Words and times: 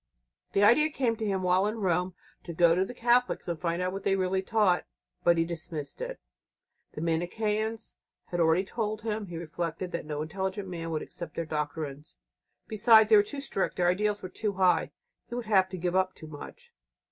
The 0.53 0.63
idea 0.63 0.89
came 0.89 1.15
to 1.17 1.25
him 1.27 1.43
while 1.43 1.67
in 1.67 1.77
Rome 1.77 2.15
to 2.45 2.53
go 2.53 2.73
to 2.73 2.83
the 2.83 2.95
Catholics 2.95 3.47
and 3.47 3.61
find 3.61 3.83
out 3.83 3.93
what 3.93 4.01
they 4.03 4.15
really 4.15 4.41
taught. 4.41 4.87
But 5.23 5.37
he 5.37 5.45
dismissed 5.45 6.01
it. 6.01 6.19
The 6.93 7.01
Manicheans 7.01 7.97
had 8.29 8.39
already 8.39 8.63
told 8.63 9.01
him, 9.03 9.27
he 9.27 9.37
reflected, 9.37 9.91
that 9.91 10.07
no 10.07 10.23
intelligent 10.23 10.67
man 10.67 10.89
could 10.89 11.03
accept 11.03 11.35
their 11.35 11.45
doctrines. 11.45 12.17
Besides, 12.67 13.11
they 13.11 13.15
were 13.15 13.21
too 13.21 13.41
strict; 13.41 13.75
their 13.75 13.89
ideals 13.89 14.23
were 14.23 14.29
too 14.29 14.53
high; 14.53 14.89
he 15.27 15.35
would 15.35 15.45
have 15.45 15.69
to 15.69 15.77
give 15.77 15.95
up 15.95 16.15
too 16.15 16.25
much. 16.25 16.73